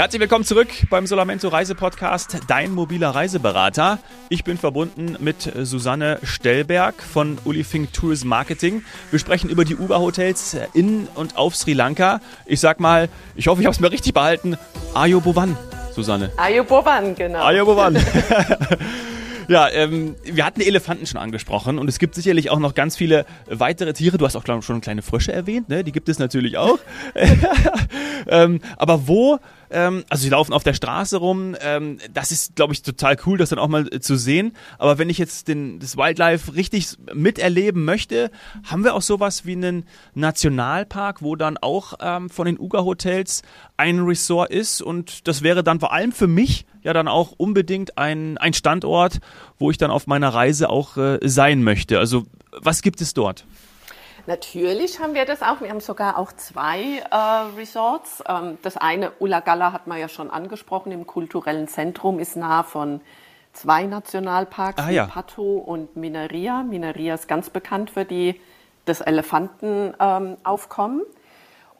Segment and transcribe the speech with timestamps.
[0.00, 3.98] Herzlich willkommen zurück beim Solamento Reisepodcast, dein mobiler Reiseberater.
[4.30, 8.82] Ich bin verbunden mit Susanne Stellberg von Ulifink Tourism Marketing.
[9.10, 12.22] Wir sprechen über die Uber-Hotels in und auf Sri Lanka.
[12.46, 14.56] Ich sag mal, ich hoffe, ich habe es mir richtig behalten.
[14.94, 15.54] Ayo Bovan,
[15.94, 16.32] Susanne.
[16.38, 17.44] Ayo Bovan, genau.
[17.44, 17.98] Ayo Bovan.
[19.48, 23.26] Ja, ähm, wir hatten Elefanten schon angesprochen und es gibt sicherlich auch noch ganz viele
[23.48, 24.16] weitere Tiere.
[24.16, 25.82] Du hast auch glaub, schon kleine Frösche erwähnt, ne?
[25.82, 26.78] Die gibt es natürlich auch.
[28.28, 29.40] ähm, aber wo
[29.70, 31.56] ähm, also sie laufen auf der Straße rum.
[31.60, 34.56] Ähm, das ist, glaube ich, total cool, das dann auch mal äh, zu sehen.
[34.78, 38.30] Aber wenn ich jetzt den, das Wildlife richtig miterleben möchte,
[38.64, 43.42] haben wir auch sowas wie einen Nationalpark, wo dann auch ähm, von den Uga-Hotels
[43.76, 44.82] ein Resort ist.
[44.82, 49.20] Und das wäre dann vor allem für mich ja dann auch unbedingt ein, ein Standort,
[49.58, 51.98] wo ich dann auf meiner Reise auch äh, sein möchte.
[51.98, 53.44] Also was gibt es dort?
[54.26, 55.60] Natürlich haben wir das auch.
[55.60, 58.22] Wir haben sogar auch zwei äh, Resorts.
[58.28, 63.00] Ähm, das eine, Ulagalla, hat man ja schon angesprochen, im kulturellen Zentrum, ist nah von
[63.52, 65.06] zwei Nationalparks, ah, ja.
[65.06, 66.62] Pato und Minaria.
[66.62, 68.40] Minaria ist ganz bekannt für die,
[68.84, 71.00] das Elefantenaufkommen.
[71.00, 71.06] Ähm,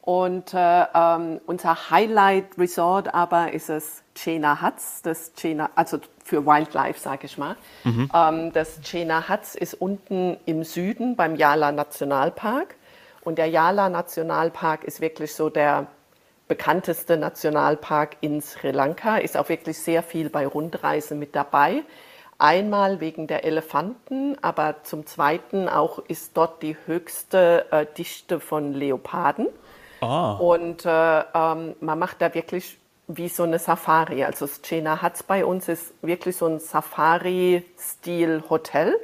[0.02, 6.46] und äh, ähm, unser Highlight Resort aber ist es Chena Huts, das Chena, also für
[6.46, 7.56] Wildlife, sage ich mal.
[7.84, 8.10] Mhm.
[8.14, 12.76] Ähm, das Chena Huts ist unten im Süden beim Yala Nationalpark.
[13.22, 15.86] Und der Yala Nationalpark ist wirklich so der
[16.48, 21.82] bekannteste Nationalpark in Sri Lanka, ist auch wirklich sehr viel bei Rundreisen mit dabei.
[22.38, 28.72] Einmal wegen der Elefanten, aber zum Zweiten auch ist dort die höchste äh, Dichte von
[28.72, 29.46] Leoparden.
[30.00, 30.34] Ah.
[30.34, 32.78] Und äh, ähm, man macht da wirklich
[33.16, 34.24] wie so eine Safari.
[34.24, 38.98] Also Scena Huts bei uns ist wirklich so ein Safari-Stil-Hotel.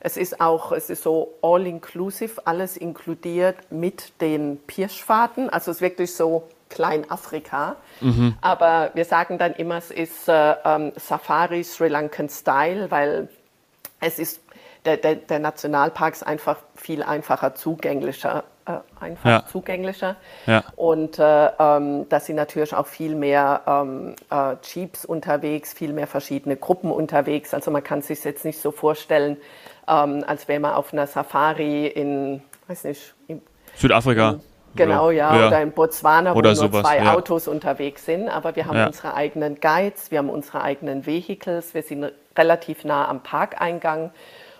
[0.00, 5.50] Es ist auch, es ist so all-inclusive, alles inkludiert mit den Pirschfahrten.
[5.50, 7.76] Also es ist wirklich so Kleinafrika.
[8.00, 8.34] Mhm.
[8.40, 13.28] Aber wir sagen dann immer, es ist äh, ähm, Safari Sri Lankan Style, weil
[14.00, 14.40] es ist,
[14.84, 19.46] der, der, der Nationalpark ist einfach viel einfacher zugänglicher äh, einfach ja.
[19.46, 20.16] zugänglicher.
[20.46, 20.64] Ja.
[20.76, 26.06] Und äh, ähm, da sind natürlich auch viel mehr ähm, äh, Jeeps unterwegs, viel mehr
[26.06, 27.54] verschiedene Gruppen unterwegs.
[27.54, 29.36] Also man kann sich jetzt nicht so vorstellen,
[29.88, 33.42] ähm, als wäre man auf einer Safari in, weiß nicht, in,
[33.74, 34.30] Südafrika.
[34.30, 34.40] In,
[34.76, 37.14] Genau, oder, ja, ja, oder in Botswana, wo oder nur sowas, zwei ja.
[37.14, 38.28] Autos unterwegs sind.
[38.28, 43.08] Aber wir haben unsere eigenen Guides, wir haben unsere eigenen Vehicles, wir sind relativ nah
[43.08, 44.12] am Parkeingang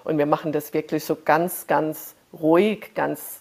[0.04, 3.40] und wir machen das wirklich so ganz, ganz ruhig, ganz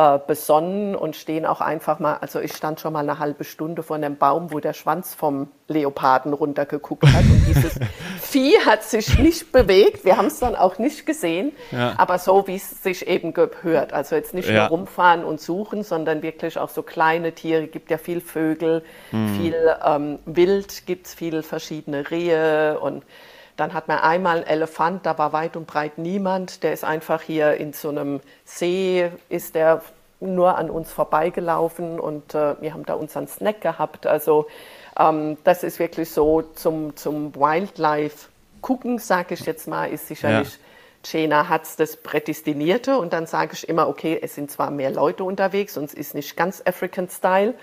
[0.00, 3.82] äh, besonnen und stehen auch einfach mal, also ich stand schon mal eine halbe Stunde
[3.82, 7.78] vor einem Baum, wo der Schwanz vom Leoparden runtergeguckt hat und dieses
[8.22, 10.04] Vieh hat sich nicht bewegt.
[10.06, 11.94] Wir haben es dann auch nicht gesehen, ja.
[11.98, 13.92] aber so wie es sich eben gehört.
[13.92, 14.68] Also jetzt nicht ja.
[14.68, 17.64] nur rumfahren und suchen, sondern wirklich auch so kleine Tiere.
[17.64, 18.82] Es gibt ja viel Vögel,
[19.12, 19.34] mhm.
[19.36, 23.02] viel ähm, Wild, gibt es viel verschiedene Rehe und
[23.60, 26.62] dann hat man einmal einen Elefant, da war weit und breit niemand.
[26.62, 29.82] Der ist einfach hier in so einem See, ist der
[30.20, 34.06] nur an uns vorbeigelaufen und äh, wir haben da unseren Snack gehabt.
[34.06, 34.46] Also
[34.98, 38.28] ähm, das ist wirklich so zum, zum Wildlife
[38.60, 40.52] gucken, sage ich jetzt mal, ist sicherlich.
[40.52, 40.58] Ja.
[41.02, 45.24] Jena hat das Prädestinierte und dann sage ich immer, okay, es sind zwar mehr Leute
[45.24, 47.54] unterwegs und es ist nicht ganz African Style,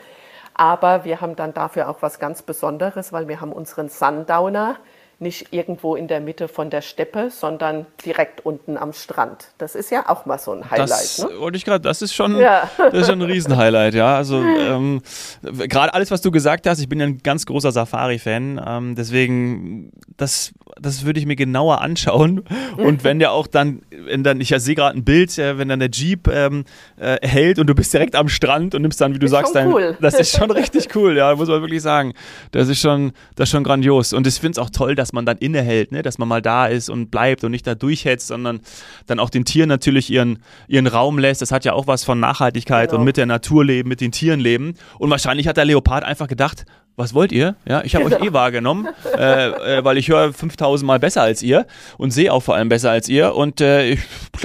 [0.55, 4.77] aber wir haben dann dafür auch was ganz Besonderes, weil wir haben unseren Sundowner,
[5.19, 9.47] nicht irgendwo in der Mitte von der Steppe, sondern direkt unten am Strand.
[9.57, 10.89] Das ist ja auch mal so ein Highlight.
[10.89, 11.29] Das ne?
[11.39, 12.69] wollte ich gerade, das ist schon, ja.
[12.77, 14.15] das ist schon ein Riesenhighlight, ja.
[14.15, 15.01] Also ähm,
[15.43, 19.91] gerade alles, was du gesagt hast, ich bin ja ein ganz großer Safari-Fan, ähm, deswegen
[20.17, 22.43] das, das würde ich mir genauer anschauen.
[22.77, 25.79] Und wenn der auch dann, wenn dann, ich sehe gerade ein Bild, äh, wenn dann
[25.79, 26.65] der Jeep ähm,
[26.97, 29.55] äh, hält und du bist direkt am Strand und nimmst dann, wie du ist sagst,
[29.55, 29.97] dein, cool.
[30.01, 32.13] das ist schon richtig cool, ja, muss man wirklich sagen.
[32.51, 34.13] Das ist schon, das ist schon grandios.
[34.13, 36.01] Und ich finde es auch toll, dass dass man dann innehält, ne?
[36.01, 38.59] dass man mal da ist und bleibt und nicht da durchhetzt, sondern
[39.05, 41.41] dann auch den Tieren natürlich ihren, ihren Raum lässt.
[41.41, 42.99] Das hat ja auch was von Nachhaltigkeit genau.
[42.99, 44.73] und mit der Natur leben, mit den Tieren leben.
[44.99, 46.65] Und wahrscheinlich hat der Leopard einfach gedacht,
[46.97, 47.55] was wollt ihr?
[47.65, 48.17] Ja, ich habe genau.
[48.17, 48.87] euch eh wahrgenommen,
[49.17, 51.65] äh, äh, weil ich höre 5000 Mal besser als ihr
[51.97, 53.99] und sehe auch vor allem besser als ihr und äh, ich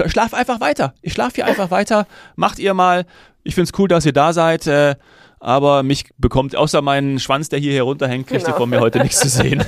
[0.05, 0.93] schlafe einfach weiter.
[1.01, 2.07] Ich schlafe hier einfach weiter.
[2.37, 3.05] Macht ihr mal.
[3.43, 4.65] Ich finde es cool, dass ihr da seid.
[5.43, 8.55] Aber mich bekommt, außer meinen Schwanz, der hier herunterhängt, kriegt genau.
[8.55, 9.61] ihr von mir heute nichts zu sehen.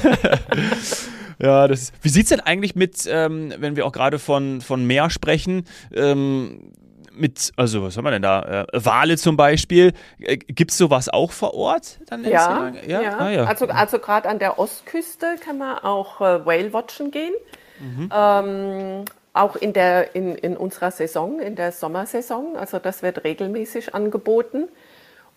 [1.40, 4.88] ja, das ist, wie sieht's denn eigentlich mit, ähm, wenn wir auch gerade von, von
[4.88, 6.72] Meer sprechen, ähm,
[7.12, 8.66] mit, also was haben wir denn da?
[8.72, 9.92] Äh, Wale zum Beispiel.
[10.20, 12.00] Äh, Gibt es sowas auch vor Ort?
[12.08, 13.02] Dann ja, ja.
[13.02, 13.18] ja.
[13.18, 13.44] Ah, ja.
[13.44, 17.34] Also, also gerade an der Ostküste kann man auch äh, Whale watchen gehen.
[17.82, 18.10] Mhm.
[18.14, 22.56] Ähm, auch in, der, in, in unserer Saison, in der Sommersaison.
[22.56, 24.70] Also das wird regelmäßig angeboten.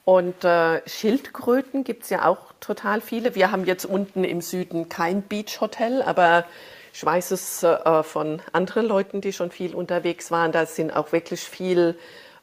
[0.09, 3.35] Und äh, Schildkröten gibt es ja auch total viele.
[3.35, 6.47] Wir haben jetzt unten im Süden kein Beach-Hotel, aber
[6.95, 10.51] ich weiß es äh, von anderen Leuten, die schon viel unterwegs waren.
[10.51, 11.95] Da sind auch wirklich viel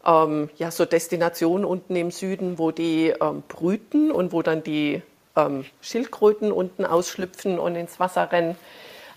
[0.06, 5.02] ähm, ja, so Destinationen unten im Süden, wo die ähm, brüten und wo dann die
[5.36, 8.56] ähm, Schildkröten unten ausschlüpfen und ins Wasser rennen.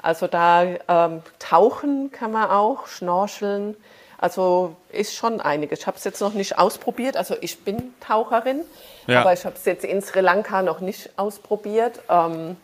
[0.00, 3.76] Also da ähm, tauchen kann man auch, schnorcheln.
[4.18, 5.80] Also ist schon einiges.
[5.80, 7.16] Ich habe es jetzt noch nicht ausprobiert.
[7.16, 8.62] Also ich bin Taucherin,
[9.06, 9.20] ja.
[9.20, 12.00] aber ich habe es jetzt in Sri Lanka noch nicht ausprobiert.
[12.08, 12.56] Ähm,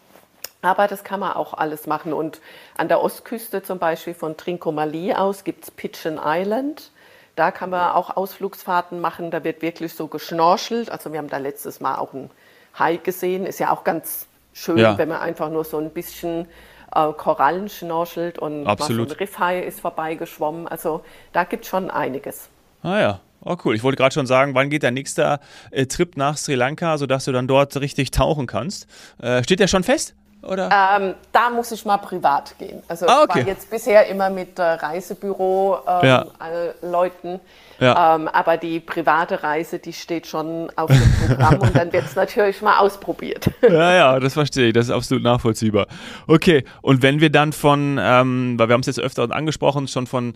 [0.62, 2.12] aber das kann man auch alles machen.
[2.12, 2.40] Und
[2.76, 6.90] an der Ostküste zum Beispiel von Trincomalee aus gibt es Pigeon Island.
[7.36, 9.30] Da kann man auch Ausflugsfahrten machen.
[9.30, 10.90] Da wird wirklich so geschnorchelt.
[10.90, 12.30] Also wir haben da letztes Mal auch einen
[12.76, 13.46] Hai gesehen.
[13.46, 14.98] Ist ja auch ganz schön, ja.
[14.98, 16.48] wenn man einfach nur so ein bisschen
[16.94, 19.10] äh, Korallen schnorchelt und Absolut.
[19.10, 20.68] ein Riffhai ist vorbeigeschwommen.
[20.68, 21.02] Also
[21.32, 22.48] da gibt es schon einiges.
[22.82, 23.20] Ah ja.
[23.46, 23.74] Oh cool.
[23.74, 25.38] Ich wollte gerade schon sagen, wann geht der nächste
[25.70, 28.86] äh, Trip nach Sri Lanka, sodass du dann dort richtig tauchen kannst?
[29.20, 30.14] Äh, steht der schon fest?
[30.44, 30.70] Oder?
[30.96, 32.82] Ähm, da muss ich mal privat gehen.
[32.88, 33.40] Also ah, okay.
[33.40, 37.28] ich war jetzt bisher immer mit äh, Reisebüro-Leuten.
[37.28, 37.40] Ähm, ja.
[37.80, 38.14] Ja.
[38.14, 42.14] Ähm, aber die private Reise, die steht schon auf dem Programm und dann wird es
[42.14, 43.50] natürlich mal ausprobiert.
[43.64, 44.74] Ja, ja, das verstehe ich.
[44.74, 45.86] Das ist absolut nachvollziehbar.
[46.26, 50.06] Okay, und wenn wir dann von, ähm, weil wir haben es jetzt öfter angesprochen, schon
[50.06, 50.34] von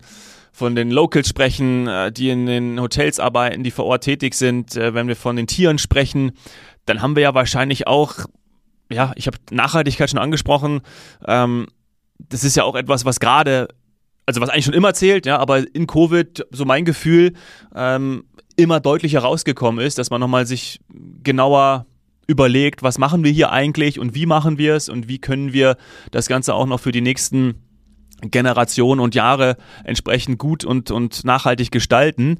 [0.51, 4.75] von den Locals sprechen, äh, die in den Hotels arbeiten, die vor Ort tätig sind,
[4.75, 6.31] äh, wenn wir von den Tieren sprechen,
[6.85, 8.25] dann haben wir ja wahrscheinlich auch
[8.91, 10.81] ja, ich habe Nachhaltigkeit schon angesprochen.
[11.25, 11.67] Ähm,
[12.17, 13.69] das ist ja auch etwas, was gerade,
[14.25, 17.33] also was eigentlich schon immer zählt, ja, aber in Covid, so mein Gefühl,
[17.73, 18.25] ähm,
[18.55, 20.81] immer deutlicher rausgekommen ist, dass man nochmal sich
[21.23, 21.85] genauer
[22.27, 25.77] überlegt, was machen wir hier eigentlich und wie machen wir es und wie können wir
[26.11, 27.55] das Ganze auch noch für die nächsten
[28.21, 32.39] Generationen und Jahre entsprechend gut und, und nachhaltig gestalten.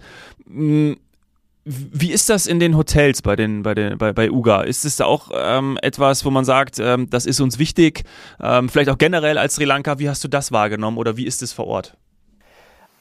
[1.66, 4.62] Wie ist das in den Hotels bei, den, bei, den, bei, bei UGA?
[4.62, 8.04] Ist es auch ähm, etwas, wo man sagt, ähm, das ist uns wichtig?
[8.42, 11.42] Ähm, vielleicht auch generell als Sri Lanka, wie hast du das wahrgenommen oder wie ist
[11.42, 11.98] es vor Ort?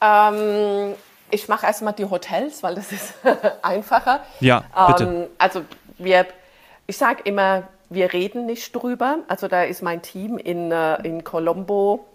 [0.01, 0.93] Ähm,
[1.31, 3.13] ich mache erstmal die Hotels, weil das ist
[3.61, 4.23] einfacher.
[4.39, 5.03] Ja, bitte.
[5.03, 5.61] Ähm, also
[5.97, 6.27] wir,
[6.85, 9.19] ich sage immer, wir reden nicht drüber.
[9.27, 12.05] Also da ist mein Team in, äh, in Colombo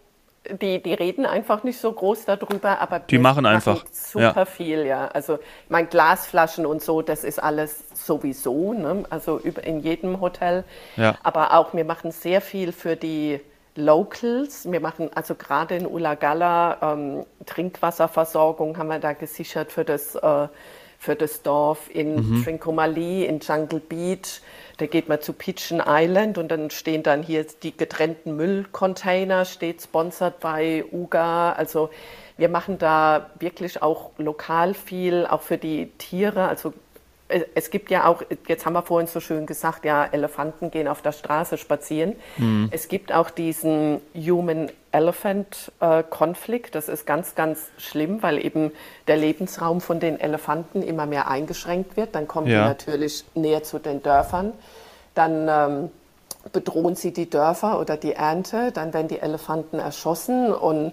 [0.50, 4.44] die, die reden einfach nicht so groß darüber, aber die machen einfach super ja.
[4.44, 5.08] viel, ja.
[5.08, 5.38] Also
[5.68, 9.04] mein Glasflaschen und so, das ist alles sowieso, ne?
[9.10, 10.64] also in jedem Hotel.
[10.96, 11.16] Ja.
[11.22, 13.40] Aber auch wir machen sehr viel für die
[13.76, 14.70] Locals.
[14.70, 20.48] Wir machen also gerade in Ulagala ähm, Trinkwasserversorgung haben wir da gesichert für das äh,
[20.98, 22.44] für das Dorf in mhm.
[22.44, 24.40] Trincomalee, in Jungle Beach.
[24.76, 29.82] Da geht man zu Pigeon Island und dann stehen dann hier die getrennten Müllcontainer, steht
[29.82, 31.52] sponsert bei UGA.
[31.52, 31.90] Also
[32.36, 36.48] wir machen da wirklich auch lokal viel, auch für die Tiere.
[36.48, 36.72] Also
[37.54, 41.02] es gibt ja auch, jetzt haben wir vorhin so schön gesagt, ja, Elefanten gehen auf
[41.02, 42.16] der Straße spazieren.
[42.36, 42.68] Mhm.
[42.70, 44.00] Es gibt auch diesen
[44.94, 46.74] Human-Elephant-Konflikt.
[46.74, 48.72] Das ist ganz, ganz schlimm, weil eben
[49.06, 52.14] der Lebensraum von den Elefanten immer mehr eingeschränkt wird.
[52.14, 52.62] Dann kommen ja.
[52.62, 54.52] die natürlich näher zu den Dörfern.
[55.14, 55.90] Dann ähm,
[56.52, 58.72] bedrohen sie die Dörfer oder die Ernte.
[58.72, 60.92] Dann werden die Elefanten erschossen und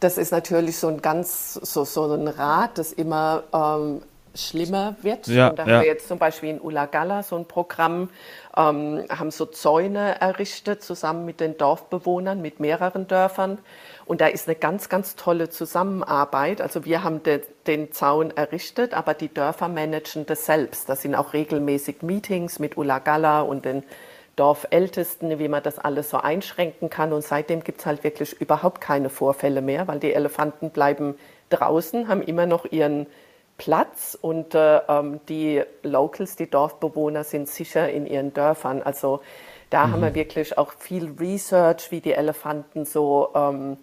[0.00, 4.02] das ist natürlich so ein ganz so, so ein Rad, das immer ähm,
[4.34, 5.26] schlimmer wird.
[5.26, 5.72] Ja, und da ja.
[5.72, 8.10] haben wir jetzt zum Beispiel in Ulagala so ein Programm,
[8.56, 13.58] ähm, haben so Zäune errichtet zusammen mit den Dorfbewohnern, mit mehreren Dörfern.
[14.04, 16.60] Und da ist eine ganz, ganz tolle Zusammenarbeit.
[16.60, 20.88] Also wir haben de, den Zaun errichtet, aber die Dörfer managen das selbst.
[20.88, 23.84] Da sind auch regelmäßig Meetings mit Ulagala und den
[24.36, 27.12] Dorfältesten, wie man das alles so einschränken kann.
[27.12, 31.16] Und seitdem gibt es halt wirklich überhaupt keine Vorfälle mehr, weil die Elefanten bleiben
[31.50, 33.06] draußen, haben immer noch ihren
[33.58, 38.82] Platz und äh, ähm, die Locals, die Dorfbewohner sind sicher in ihren Dörfern.
[38.82, 39.20] Also
[39.70, 39.92] da mhm.
[39.92, 40.14] haben wir mhm.
[40.14, 43.76] wirklich auch viel Research, wie die Elefanten so ähm,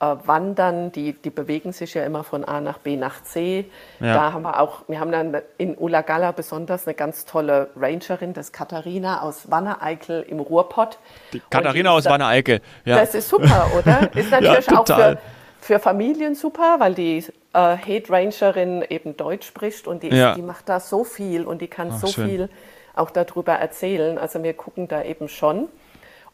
[0.00, 0.92] äh, wandern.
[0.92, 3.66] Die, die bewegen sich ja immer von A nach B nach C.
[4.00, 4.14] Ja.
[4.14, 8.52] Da haben wir auch, wir haben dann in Ulagala besonders eine ganz tolle Rangerin, das
[8.52, 10.98] Katharina aus Wanne-Eickel im Ruhrpott.
[11.32, 12.96] Die Katharina aus Wanne-Eickel, ja.
[12.98, 14.10] Das ist super, oder?
[14.14, 15.18] Ist natürlich ja, auch für,
[15.60, 20.34] für Familien super, weil die äh, Hate Rangerin eben Deutsch spricht und die, ja.
[20.34, 22.28] die macht da so viel und die kann Ach, so schön.
[22.28, 22.48] viel
[22.94, 24.18] auch darüber erzählen.
[24.18, 25.68] Also wir gucken da eben schon.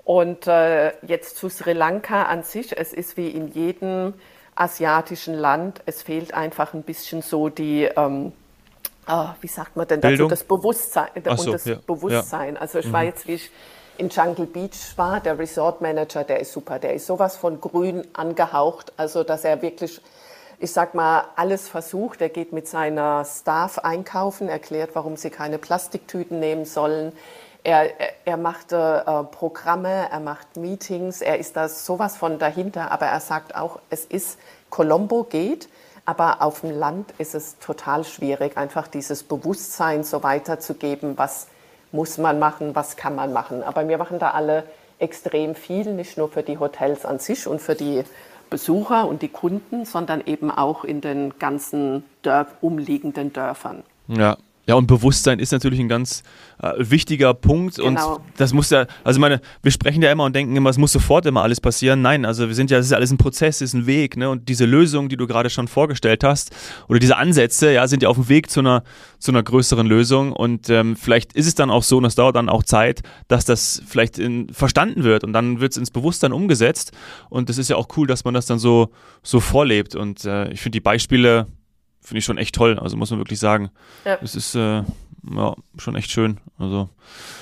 [0.05, 4.15] Und äh, jetzt zu Sri Lanka an sich, es ist wie in jedem
[4.55, 8.33] asiatischen Land, es fehlt einfach ein bisschen so die, ähm,
[9.09, 12.55] oh, wie sagt man denn dazu, das Bewusstsein so, und das ja, Bewusstsein.
[12.55, 12.61] Ja.
[12.61, 12.93] Also ich mhm.
[12.93, 13.51] war jetzt, wie ich
[13.99, 18.07] in Jungle Beach war, der Resort Manager, der ist super, der ist sowas von grün
[18.13, 20.01] angehaucht, also dass er wirklich
[20.59, 22.21] ich sag mal, alles versucht.
[22.21, 27.13] Er geht mit seiner Staff einkaufen, erklärt, warum sie keine Plastiktüten nehmen sollen.
[27.63, 27.91] Er,
[28.25, 33.19] er, macht äh, Programme, er macht Meetings, er ist da sowas von dahinter, aber er
[33.19, 34.39] sagt auch, es ist,
[34.71, 35.69] Colombo geht,
[36.05, 41.49] aber auf dem Land ist es total schwierig, einfach dieses Bewusstsein so weiterzugeben, was
[41.91, 43.65] muss man machen, was kann man machen.
[43.65, 44.63] Aber wir machen da alle
[45.01, 48.05] extrem viel, nicht nur für die Hotels an sich und für die
[48.51, 53.83] Besucher und die Kunden, sondern eben auch in den ganzen Dörf, umliegenden Dörfern.
[54.09, 54.37] Ja,
[54.69, 56.25] ja, und Bewusstsein ist natürlich ein ganz
[56.61, 57.77] äh, wichtiger Punkt.
[57.77, 58.17] Genau.
[58.17, 60.91] Und das muss ja, also meine, wir sprechen ja immer und denken immer, es muss
[60.91, 62.03] sofort immer alles passieren.
[62.03, 64.29] Nein, also wir sind ja, es ist alles ein Prozess, es ist ein Weg, ne?
[64.29, 66.51] Und diese Lösung, die du gerade schon vorgestellt hast,
[66.89, 68.83] oder diese Ansätze, ja, sind ja auf dem Weg zu einer,
[69.21, 70.33] zu einer größeren Lösung.
[70.33, 73.45] Und ähm, vielleicht ist es dann auch so, und es dauert dann auch Zeit, dass
[73.45, 76.91] das vielleicht in, verstanden wird und dann wird es ins Bewusstsein umgesetzt.
[77.31, 78.91] Und das ist ja auch cool, dass man das dann so,
[79.23, 79.95] so vorlebt.
[79.95, 81.47] Und äh, ich finde die Beispiele
[82.07, 82.79] finde ich schon echt toll.
[82.79, 83.71] Also muss man wirklich sagen.
[84.05, 84.17] Ja.
[84.23, 84.83] Es ist äh,
[85.35, 86.39] ja, schon echt schön.
[86.57, 86.89] Also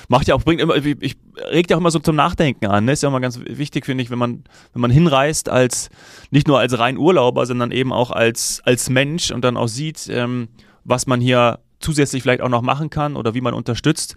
[0.07, 1.17] macht ja auch, bringt immer, ich, ich
[1.51, 2.85] regt ja auch immer so zum Nachdenken an.
[2.85, 2.93] Ne?
[2.93, 4.43] Ist ja auch mal ganz wichtig, finde ich, wenn man,
[4.73, 5.91] wenn man hinreist als,
[6.31, 10.07] nicht nur als rein Urlauber, sondern eben auch als, als Mensch und dann auch sieht,
[10.09, 10.47] ähm,
[10.83, 14.15] was man hier zusätzlich vielleicht auch noch machen kann oder wie man unterstützt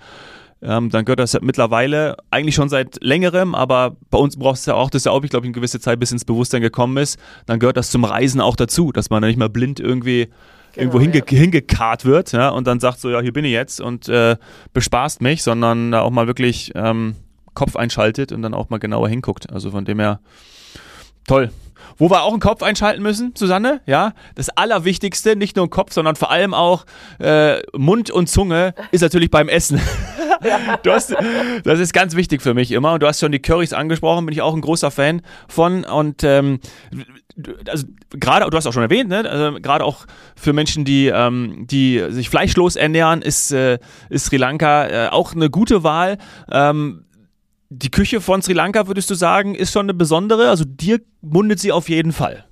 [0.63, 4.75] ähm, dann gehört das mittlerweile eigentlich schon seit längerem, aber bei uns braucht es ja
[4.75, 7.59] auch, dass ja auch, ich glaube, eine gewisse Zeit bis ins Bewusstsein gekommen ist, dann
[7.59, 10.29] gehört das zum Reisen auch dazu, dass man da nicht mal blind irgendwie
[10.75, 11.39] Genau, irgendwo hinge ja.
[11.39, 14.37] hingekarrt wird ja, und dann sagt so, ja, hier bin ich jetzt und äh,
[14.75, 17.15] bespaßt mich, sondern da auch mal wirklich ähm,
[17.55, 19.51] Kopf einschaltet und dann auch mal genauer hinguckt.
[19.51, 20.21] Also von dem her
[21.29, 21.51] toll.
[21.97, 25.93] Wo wir auch einen Kopf einschalten müssen, Susanne, ja, das Allerwichtigste, nicht nur ein Kopf,
[25.93, 26.87] sondern vor allem auch
[27.19, 29.81] äh, Mund und Zunge, ist natürlich beim Essen.
[30.83, 31.15] du hast,
[31.65, 32.93] das ist ganz wichtig für mich immer.
[32.93, 35.85] Und du hast schon die Currys angesprochen, bin ich auch ein großer Fan von.
[35.85, 36.61] Und ähm,
[37.69, 40.07] also gerade, du hast auch schon erwähnt, ne, also, gerade auch
[40.37, 45.35] für Menschen, die, ähm, die sich fleischlos ernähren, ist, äh, ist Sri Lanka äh, auch
[45.35, 46.19] eine gute Wahl.
[46.51, 47.05] Ähm,
[47.71, 50.49] die Küche von Sri Lanka, würdest du sagen, ist schon eine besondere?
[50.49, 52.45] Also dir mundet sie auf jeden Fall.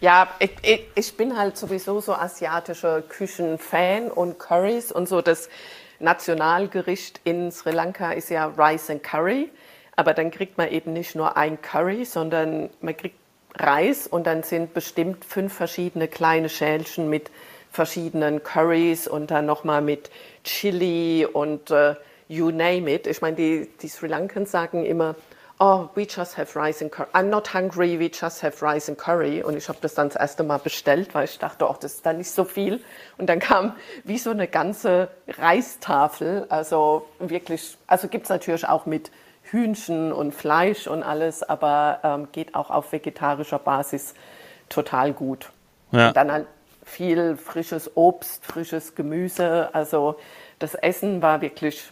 [0.00, 5.20] Ja, ich, ich, ich bin halt sowieso so asiatischer Küchenfan und Currys und so.
[5.20, 5.48] Das
[5.98, 9.50] Nationalgericht in Sri Lanka ist ja Rice and Curry.
[9.96, 13.16] Aber dann kriegt man eben nicht nur ein Curry, sondern man kriegt
[13.56, 17.30] Reis und dann sind bestimmt fünf verschiedene kleine Schälchen mit
[17.72, 20.10] verschiedenen Currys und dann nochmal mit
[20.44, 21.96] Chili und äh,
[22.28, 23.06] you name it.
[23.06, 25.16] Ich meine, die, die Sri Lankans sagen immer,
[25.60, 27.08] oh, we just have rice and curry.
[27.12, 29.42] I'm not hungry, we just have rice and curry.
[29.42, 32.06] Und ich habe das dann das erste Mal bestellt, weil ich dachte, oh, das ist
[32.06, 32.80] da nicht so viel.
[33.16, 36.46] Und dann kam wie so eine ganze Reistafel.
[36.48, 39.10] Also wirklich, also gibt es natürlich auch mit
[39.42, 44.14] Hühnchen und Fleisch und alles, aber ähm, geht auch auf vegetarischer Basis
[44.68, 45.50] total gut.
[45.90, 46.08] Ja.
[46.08, 46.46] Und dann halt
[46.84, 49.70] viel frisches Obst, frisches Gemüse.
[49.72, 50.18] Also
[50.58, 51.90] das Essen war wirklich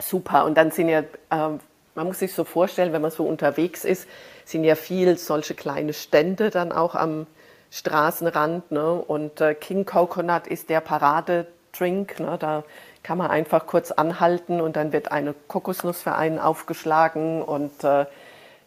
[0.00, 0.44] super.
[0.44, 4.08] Und dann sind ja, äh, man muss sich so vorstellen, wenn man so unterwegs ist,
[4.44, 7.26] sind ja viel solche kleine Stände dann auch am
[7.70, 8.70] Straßenrand.
[8.70, 8.92] Ne?
[8.92, 12.20] Und äh, King Coconut ist der Paradedrink.
[12.20, 12.36] Ne?
[12.38, 12.64] Da
[13.02, 17.42] kann man einfach kurz anhalten und dann wird eine Kokosnuss für einen aufgeschlagen.
[17.42, 18.06] Und äh,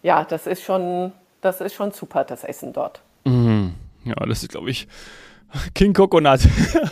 [0.01, 3.01] ja, das ist schon, das ist schon super, das Essen dort.
[3.25, 3.75] Mhm.
[4.05, 4.88] Ja, das ist, glaube ich,
[5.73, 6.41] King Coconut.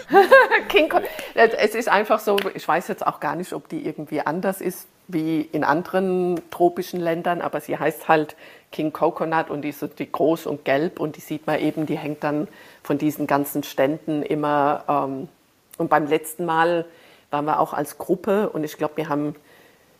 [0.69, 0.99] King Co
[1.33, 4.87] es ist einfach so, ich weiß jetzt auch gar nicht, ob die irgendwie anders ist
[5.07, 8.35] wie in anderen tropischen Ländern, aber sie heißt halt
[8.71, 11.85] King Coconut und die ist so die groß und gelb und die sieht man eben,
[11.85, 12.47] die hängt dann
[12.83, 14.83] von diesen ganzen Ständen immer.
[14.89, 15.29] Ähm,
[15.77, 16.85] und beim letzten Mal
[17.29, 19.35] waren wir auch als Gruppe und ich glaube, wir haben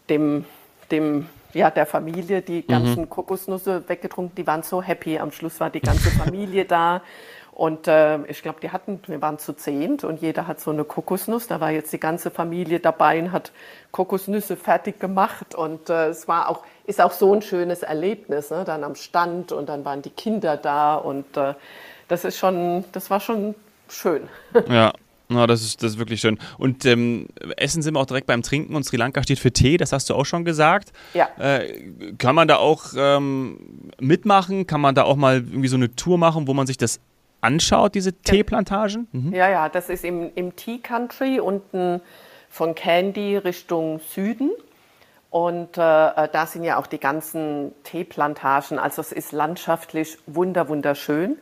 [0.10, 0.46] dem,
[0.92, 3.10] dem ja, der Familie die ganzen mhm.
[3.10, 4.36] Kokosnüsse weggetrunken.
[4.36, 5.18] Die waren so happy.
[5.18, 7.02] Am Schluss war die ganze Familie da.
[7.58, 10.84] Und äh, ich glaube, die hatten, wir waren zu zehnt und jeder hat so eine
[10.84, 11.48] Kokosnuss.
[11.48, 13.52] Da war jetzt die ganze Familie dabei und hat
[13.92, 15.56] Kokosnüsse fertig gemacht.
[15.56, 18.64] Und äh, es war auch, ist auch so ein schönes Erlebnis, ne?
[18.64, 21.56] dann am Stand und dann waren die Kinder da und äh,
[22.08, 23.56] das ist schon, das war schon
[23.90, 24.30] schön.
[24.70, 24.94] Ja.
[25.30, 26.40] Na, das ist, das ist wirklich schön.
[26.58, 29.76] Und ähm, Essen sind wir auch direkt beim Trinken und Sri Lanka steht für Tee,
[29.76, 30.94] das hast du auch schon gesagt.
[31.14, 31.28] Ja.
[31.38, 34.68] Äh, kann man da auch ähm, mitmachen?
[34.68, 37.02] Kann man da auch mal irgendwie so eine Tour machen, wo man sich das
[37.48, 39.08] anschaut, diese Teeplantagen?
[39.12, 39.34] Mhm.
[39.34, 42.02] Ja, ja, das ist im, im Tea Country unten
[42.50, 44.52] von Candy Richtung Süden.
[45.30, 48.80] Und äh, äh, da sind ja auch die ganzen Teeplantagen.
[48.80, 51.38] Also es ist landschaftlich wunder, wunderschön.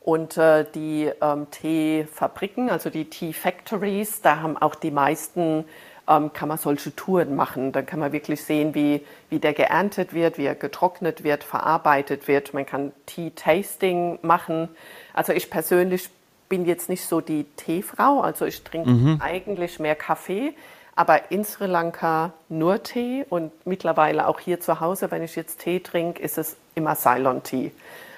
[0.00, 5.64] Und äh, die ähm, Teefabriken, also die Tea Factories, da haben auch die meisten
[6.08, 7.72] ähm, kann man solche Touren machen.
[7.72, 12.28] Dann kann man wirklich sehen, wie, wie der geerntet wird, wie er getrocknet wird, verarbeitet
[12.28, 12.54] wird.
[12.54, 14.68] Man kann Tea-Tasting machen.
[15.14, 16.10] Also ich persönlich
[16.48, 19.20] bin jetzt nicht so die Teefrau, also ich trinke mhm.
[19.22, 20.52] eigentlich mehr Kaffee,
[20.94, 25.60] aber in Sri Lanka nur Tee und mittlerweile auch hier zu Hause, wenn ich jetzt
[25.60, 27.72] Tee trinke, ist es immer Ceylon Tea.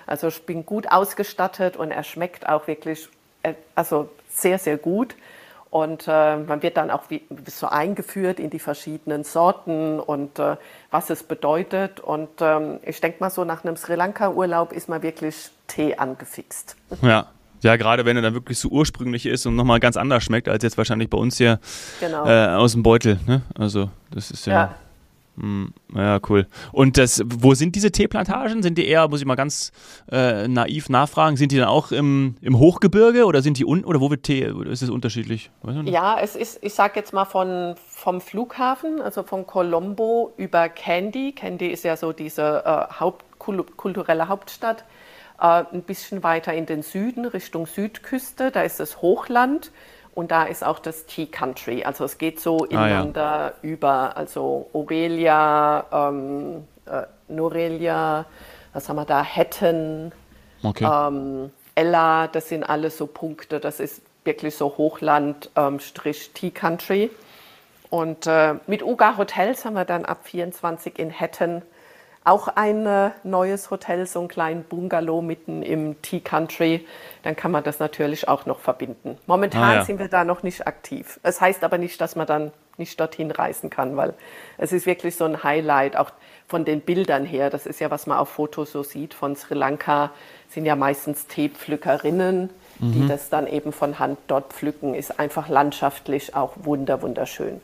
[0.07, 3.09] Also ich bin gut ausgestattet und er schmeckt auch wirklich
[3.45, 5.14] äh, also sehr, sehr gut.
[5.75, 10.54] Und äh, man wird dann auch wie, so eingeführt in die verschiedenen Sorten und äh,
[10.93, 11.99] was es bedeutet.
[11.99, 16.76] Und ähm, ich denke mal, so nach einem Sri Lanka-Urlaub ist man wirklich Tee angefixt.
[17.02, 17.26] Ja.
[17.62, 20.62] Ja, gerade wenn er dann wirklich so ursprünglich ist und nochmal ganz anders schmeckt, als
[20.62, 21.59] jetzt wahrscheinlich bei uns hier
[21.99, 22.26] genau.
[22.26, 23.19] äh, aus dem Beutel.
[23.26, 23.40] Ne?
[23.59, 24.52] Also, das ist ja.
[24.52, 24.75] ja.
[25.37, 26.47] Hm, ja, cool.
[26.71, 28.62] Und das, wo sind diese Teeplantagen?
[28.62, 29.73] Sind die eher, muss ich mal ganz
[30.11, 34.00] äh, naiv nachfragen, sind die dann auch im, im Hochgebirge oder sind die unten oder
[34.00, 34.45] wo wird Tee?
[34.71, 35.50] Ist es unterschiedlich?
[35.85, 41.33] Ja, es ist, ich sag jetzt mal von, vom Flughafen, also von Colombo über Candy.
[41.33, 44.85] Candy ist ja so diese äh, Haupt, kulturelle Hauptstadt.
[45.41, 49.73] Äh, ein bisschen weiter in den Süden, Richtung Südküste, da ist das Hochland.
[50.14, 51.85] Und da ist auch das Tea Country.
[51.85, 53.52] Also es geht so ineinander ah, ja.
[53.62, 54.16] über.
[54.16, 58.25] Also Aurelia, ähm, äh, Norelia,
[58.73, 59.23] was haben wir da?
[59.23, 60.12] Hetten,
[60.62, 60.88] okay.
[60.90, 63.59] ähm, Ella, das sind alles so Punkte.
[63.59, 67.11] Das ist wirklich so Hochland ähm, Strich Tea Country.
[67.90, 71.62] Und äh, mit Uga Hotels haben wir dann ab 24 in Hetten
[72.25, 76.87] auch ein äh, neues Hotel, so ein kleinen Bungalow mitten im Tea Country,
[77.23, 79.19] dann kann man das natürlich auch noch verbinden.
[79.26, 79.85] Momentan ah, ja.
[79.85, 81.21] sind wir da noch nicht aktiv.
[81.23, 84.14] Es heißt aber nicht, dass man dann nicht dorthin reisen kann, weil
[84.57, 86.11] es ist wirklich so ein Highlight, auch
[86.49, 87.50] von den Bildern her.
[87.50, 90.11] Das ist ja, was man auf Fotos so sieht von Sri Lanka,
[90.49, 92.50] sind ja meistens Teepflückerinnen,
[92.81, 92.93] mhm.
[92.93, 94.95] die das dann eben von Hand dort pflücken.
[94.95, 97.61] Ist einfach landschaftlich auch wunder, wunderschön.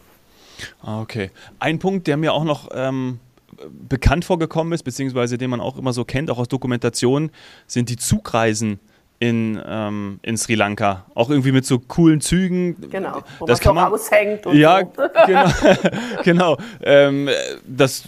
[0.83, 1.31] Ah, okay.
[1.59, 3.21] Ein Punkt, der mir auch noch ähm
[3.69, 7.31] bekannt vorgekommen ist, beziehungsweise den man auch immer so kennt, auch aus Dokumentationen,
[7.67, 8.81] sind die Zugreisen
[9.19, 11.05] in, ähm, in Sri Lanka.
[11.15, 12.91] Auch irgendwie mit so coolen Zügen.
[12.91, 15.03] Genau, wo das man kann man aushängt und Ja, so.
[15.27, 15.49] genau.
[16.25, 16.57] genau.
[16.83, 17.29] Ähm,
[17.67, 18.05] das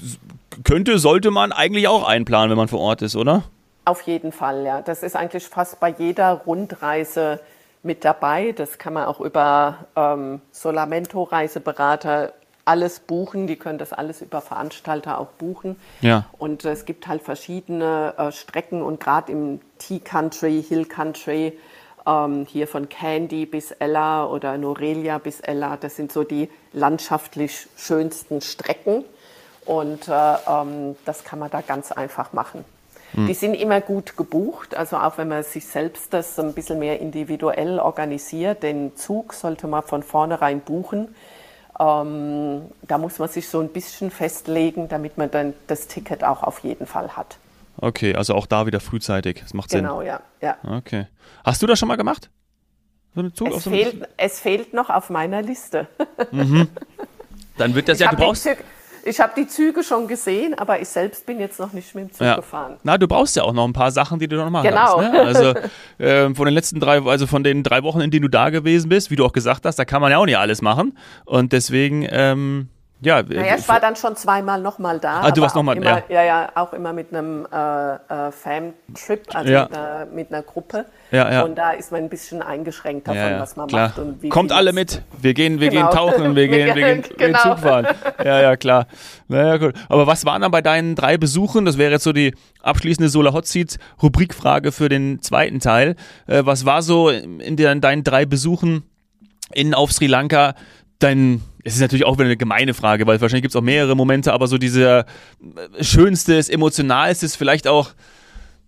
[0.64, 3.44] könnte, sollte man eigentlich auch einplanen, wenn man vor Ort ist, oder?
[3.84, 4.80] Auf jeden Fall, ja.
[4.80, 7.40] Das ist eigentlich fast bei jeder Rundreise
[7.82, 8.52] mit dabei.
[8.52, 12.32] Das kann man auch über ähm, Solamento-Reiseberater
[12.64, 15.76] alles buchen, die können das alles über Veranstalter auch buchen.
[16.00, 16.26] Ja.
[16.38, 21.58] Und es gibt halt verschiedene äh, Strecken und gerade im Tea Country, Hill Country,
[22.06, 27.68] ähm, hier von Candy bis Ella oder Norelia bis Ella, das sind so die landschaftlich
[27.76, 29.04] schönsten Strecken
[29.64, 32.64] und äh, ähm, das kann man da ganz einfach machen.
[33.12, 33.26] Hm.
[33.26, 37.00] Die sind immer gut gebucht, also auch wenn man sich selbst das ein bisschen mehr
[37.00, 41.14] individuell organisiert, den Zug sollte man von vornherein buchen
[41.78, 46.42] ähm, da muss man sich so ein bisschen festlegen, damit man dann das Ticket auch
[46.42, 47.38] auf jeden Fall hat.
[47.78, 49.40] Okay, also auch da wieder frühzeitig.
[49.42, 50.06] Das macht genau, Sinn.
[50.06, 50.78] Genau, ja, ja.
[50.78, 51.06] Okay.
[51.44, 52.30] Hast du das schon mal gemacht?
[53.14, 55.86] So Zug, es, so fehlt, es fehlt noch auf meiner Liste.
[56.30, 56.68] Mhm.
[57.58, 58.44] Dann wird das ich ja, du brauchst.
[58.44, 58.64] Züge,
[59.04, 62.12] ich habe die Züge schon gesehen, aber ich selbst bin jetzt noch nicht mit dem
[62.12, 62.36] Zug ja.
[62.36, 62.76] gefahren.
[62.82, 64.96] Na, du brauchst ja auch noch ein paar Sachen, die du noch machen genau.
[64.96, 65.12] kannst.
[65.12, 65.20] Ne?
[65.20, 65.54] Also
[65.98, 68.88] äh, von den letzten drei, also von den drei Wochen, in denen du da gewesen
[68.88, 70.96] bist, wie du auch gesagt hast, da kann man ja auch nicht alles machen.
[71.24, 72.68] Und deswegen ähm,
[73.04, 75.22] ja, naja, ich war dann schon zweimal nochmal da.
[75.22, 76.02] Ah, du warst nochmal, ja.
[76.08, 79.64] Ja, ja, auch immer mit einem äh, äh, Fam-Trip, also ja.
[79.64, 80.84] mit, einer, mit, einer, Gruppe.
[81.10, 81.42] Ja, ja.
[81.42, 83.88] Und da ist man ein bisschen eingeschränkt davon, ja, was man klar.
[83.88, 83.98] macht.
[83.98, 85.02] Und wie Kommt alle mit.
[85.20, 85.90] Wir gehen, wir genau.
[85.90, 87.38] gehen tauchen, wir gehen, wir gehen, genau.
[87.42, 87.88] Zug fahren.
[88.24, 88.86] Ja, ja, klar.
[89.26, 89.74] Naja, gut.
[89.88, 91.64] Aber was waren dann bei deinen drei Besuchen?
[91.64, 95.96] Das wäre jetzt so die abschließende Solar Hot Seats Rubrikfrage für den zweiten Teil.
[96.28, 98.84] Äh, was war so in deinen drei Besuchen
[99.52, 100.54] in auf Sri Lanka
[101.02, 103.94] dein, es ist natürlich auch wieder eine gemeine Frage, weil wahrscheinlich gibt es auch mehrere
[103.94, 105.04] Momente, aber so dieser äh,
[105.84, 107.90] schönstes, emotionalstes, vielleicht auch,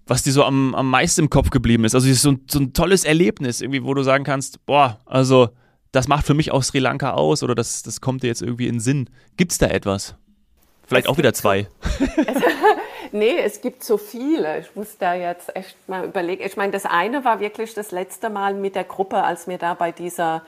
[0.07, 1.95] was dir so am, am meisten im Kopf geblieben ist.
[1.95, 5.49] Also so ein, so ein tolles Erlebnis, irgendwie, wo du sagen kannst, boah, also
[5.93, 8.67] das macht für mich auch Sri Lanka aus oder das, das kommt dir jetzt irgendwie
[8.67, 9.09] in Sinn.
[9.37, 10.15] Gibt es da etwas?
[10.87, 11.67] Vielleicht es auch wieder zwei.
[13.15, 14.59] Nee, es gibt so viele.
[14.59, 16.43] Ich muss da jetzt echt mal überlegen.
[16.45, 19.75] Ich meine, das eine war wirklich das letzte Mal mit der Gruppe, als wir da
[19.75, 20.43] bei dieser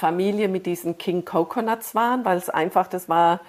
[0.00, 3.40] Familie mit diesen King Coconuts waren, weil es einfach, das war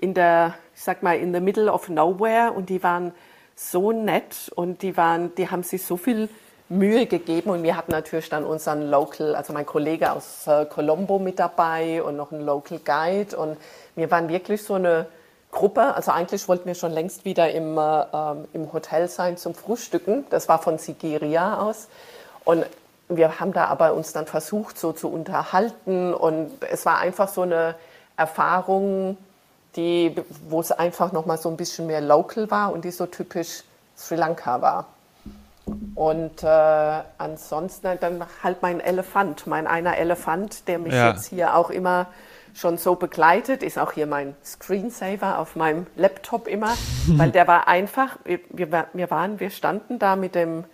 [0.00, 3.12] in der, ich sag mal, in the middle of nowhere und die waren
[3.54, 6.28] so nett und die waren, die haben sich so viel
[6.68, 11.20] Mühe gegeben und wir hatten natürlich dann unseren Local, also mein Kollege aus äh, Colombo
[11.20, 13.56] mit dabei und noch einen Local Guide und
[13.94, 15.06] wir waren wirklich so eine
[15.52, 19.54] Gruppe, also eigentlich wollten wir schon längst wieder im, äh, ähm, im Hotel sein zum
[19.54, 21.88] Frühstücken, das war von Sigiria aus.
[22.44, 22.66] Und
[23.16, 27.42] wir haben da aber uns dann versucht, so zu unterhalten und es war einfach so
[27.42, 27.74] eine
[28.16, 29.16] Erfahrungen,
[29.76, 30.14] die,
[30.48, 33.64] wo es einfach noch mal so ein bisschen mehr local war und die so typisch
[33.96, 34.86] Sri Lanka war.
[35.94, 41.10] Und äh, ansonsten dann halt mein Elefant, mein einer Elefant, der mich ja.
[41.10, 42.06] jetzt hier auch immer
[42.54, 46.74] schon so begleitet, ist auch hier mein Screensaver auf meinem Laptop immer,
[47.06, 48.40] weil der war einfach, wir,
[48.92, 50.64] wir waren, wir standen da mit dem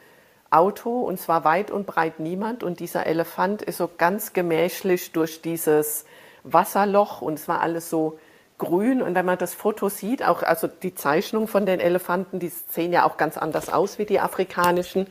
[0.51, 5.43] Auto und zwar weit und breit niemand und dieser Elefant ist so ganz gemächlich durch
[5.43, 6.07] dieses
[6.43, 8.19] Wasserloch und es war alles so
[8.57, 12.49] grün und wenn man das Foto sieht, auch also die Zeichnung von den Elefanten, die
[12.49, 15.07] sehen ja auch ganz anders aus wie die afrikanischen.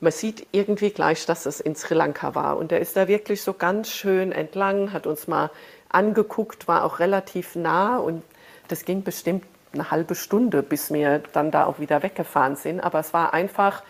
[0.00, 3.42] Man sieht irgendwie gleich, dass es in Sri Lanka war und er ist da wirklich
[3.42, 5.50] so ganz schön entlang, hat uns mal
[5.90, 8.22] angeguckt, war auch relativ nah und
[8.68, 12.80] das ging bestimmt eine halbe Stunde, bis wir dann da auch wieder weggefahren sind.
[12.80, 13.82] Aber es war einfach,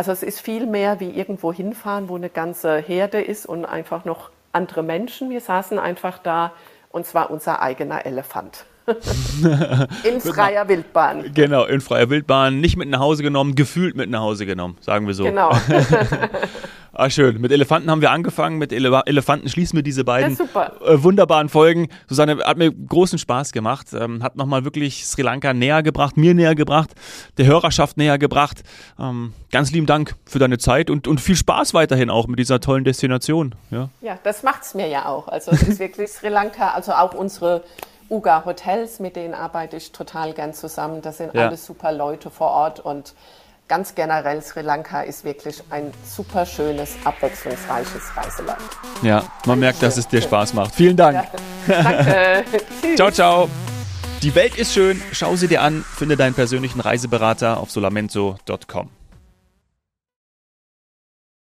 [0.00, 4.06] also es ist viel mehr wie irgendwo hinfahren, wo eine ganze Herde ist und einfach
[4.06, 5.28] noch andere Menschen.
[5.28, 6.52] Wir saßen einfach da
[6.88, 8.64] und zwar unser eigener Elefant.
[10.04, 11.34] in freier Wildbahn.
[11.34, 12.62] Genau, in freier Wildbahn.
[12.62, 15.24] Nicht mit nach Hause genommen, gefühlt mit nach Hause genommen, sagen wir so.
[15.24, 15.52] Genau.
[16.92, 17.40] Ah, schön.
[17.40, 18.58] Mit Elefanten haben wir angefangen.
[18.58, 21.88] Mit Ele Elefanten schließen wir diese beiden äh, wunderbaren Folgen.
[22.08, 23.88] Susanne, hat mir großen Spaß gemacht.
[23.92, 26.90] Ähm, hat nochmal wirklich Sri Lanka näher gebracht, mir näher gebracht,
[27.38, 28.62] der Hörerschaft näher gebracht.
[28.98, 32.60] Ähm, ganz lieben Dank für deine Zeit und, und viel Spaß weiterhin auch mit dieser
[32.60, 33.54] tollen Destination.
[33.70, 35.28] Ja, ja das macht es mir ja auch.
[35.28, 37.62] Also es ist wirklich Sri Lanka, also auch unsere
[38.10, 41.00] Uga Hotels, mit denen arbeite ich total gern zusammen.
[41.02, 41.46] Das sind ja.
[41.46, 43.14] alles super Leute vor Ort und
[43.70, 48.60] ganz generell Sri Lanka ist wirklich ein super schönes, abwechslungsreiches Reiseland.
[49.02, 50.74] Ja, man merkt, dass es dir Spaß macht.
[50.74, 51.28] Vielen Dank.
[51.68, 52.44] Ja, danke.
[52.96, 53.48] ciao, ciao.
[54.22, 55.00] Die Welt ist schön.
[55.12, 55.84] Schau sie dir an.
[55.96, 58.99] Finde deinen persönlichen Reiseberater auf solamento.com.